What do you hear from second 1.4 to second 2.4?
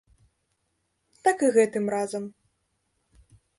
і гэтым разам.